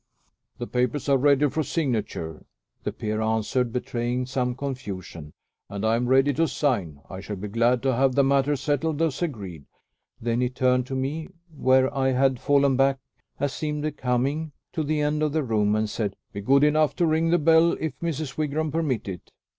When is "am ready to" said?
5.95-6.47